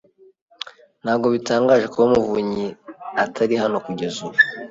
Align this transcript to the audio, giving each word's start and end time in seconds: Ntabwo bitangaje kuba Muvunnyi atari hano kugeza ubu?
Ntabwo 1.03 1.27
bitangaje 1.33 1.85
kuba 1.93 2.05
Muvunnyi 2.13 2.67
atari 3.23 3.55
hano 3.63 3.77
kugeza 3.85 4.17
ubu? 4.25 4.37